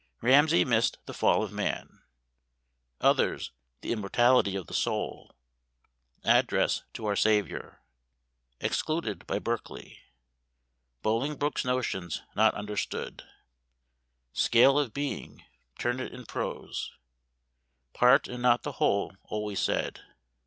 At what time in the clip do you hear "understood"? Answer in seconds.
12.55-13.21